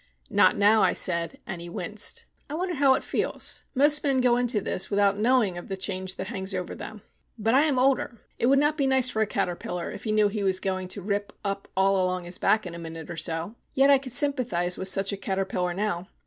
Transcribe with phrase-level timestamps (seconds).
[0.31, 1.37] "Not now," I said.
[1.45, 2.25] And he winced.
[2.49, 3.61] "I wonder how it feels.
[3.75, 7.03] Most men go into this without knowing of the change that hangs over them.
[7.37, 8.19] But I am older.
[8.39, 11.03] It would not be nice for a caterpillar if he knew he was going to
[11.03, 13.53] rip up all along his back in a minute or so.
[13.75, 16.07] Yet I could sympathise with such a caterpillar now.